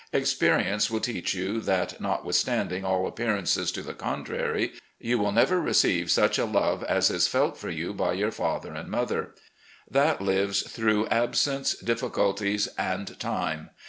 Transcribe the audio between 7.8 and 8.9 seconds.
by your father and